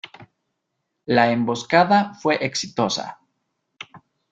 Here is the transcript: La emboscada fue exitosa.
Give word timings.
La 1.05 1.29
emboscada 1.31 2.15
fue 2.15 2.43
exitosa. 2.43 3.19